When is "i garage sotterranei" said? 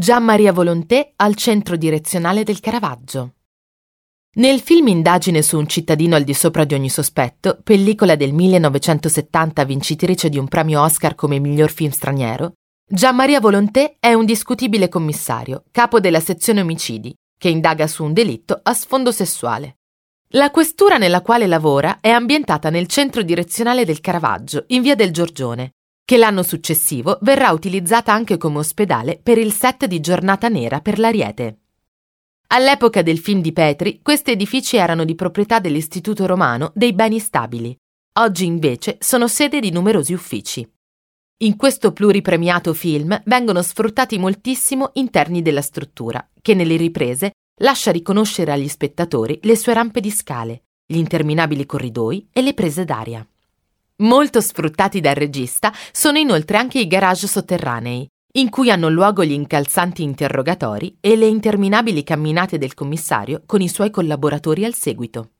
56.78-58.08